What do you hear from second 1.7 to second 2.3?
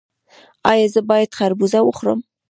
وخورم؟